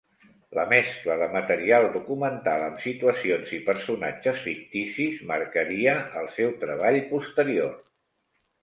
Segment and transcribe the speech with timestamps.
[0.59, 7.75] La mescla de material documental amb situacions i personatges ficticis marcaria el seu treball posterior.